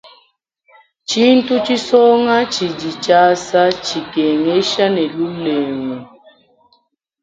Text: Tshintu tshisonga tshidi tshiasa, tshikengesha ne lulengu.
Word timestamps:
Tshintu 1.07 1.53
tshisonga 1.65 2.35
tshidi 2.51 2.89
tshiasa, 3.03 3.61
tshikengesha 3.83 4.85
ne 4.93 5.03
lulengu. 5.13 5.97